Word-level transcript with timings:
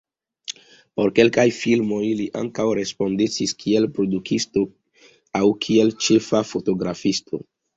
Por 0.99 1.09
kelkaj 1.19 1.43
filmoj 1.57 1.99
li 2.21 2.25
ankaŭ 2.41 2.65
respondecis 2.81 3.53
kiel 3.61 3.87
produktisto 3.99 4.65
aŭ 5.41 5.45
kiel 5.67 5.97
ĉefa 6.07 6.43
fotografisto. 6.55 7.43